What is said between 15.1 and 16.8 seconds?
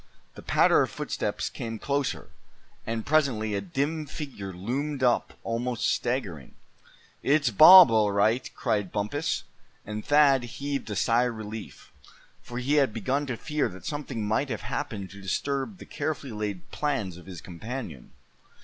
to disturb the carefully laid